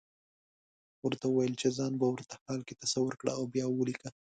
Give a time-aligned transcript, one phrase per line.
[1.05, 4.09] ورته وويل چې ځان په ورته حال کې تصور کړه او بيا وليکه.